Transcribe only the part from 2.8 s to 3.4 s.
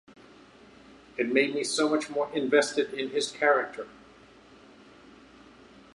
in his